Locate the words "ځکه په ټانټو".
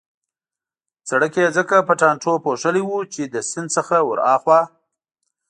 1.57-2.33